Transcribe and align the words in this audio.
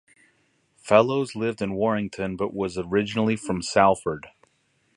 Fellows 0.77 1.35
lived 1.35 1.61
in 1.61 1.75
Warrington 1.75 2.35
but 2.35 2.55
was 2.55 2.75
originally 2.75 3.35
from 3.35 3.61
Salford. 3.61 4.25